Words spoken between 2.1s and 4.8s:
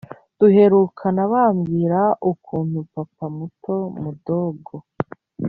ukuntu papa muto(mudogo)